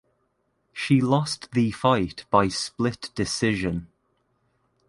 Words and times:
She 0.73 0.99
lost 0.99 1.51
the 1.51 1.69
fight 1.69 2.25
by 2.31 2.47
split 2.47 3.11
decision. 3.13 3.89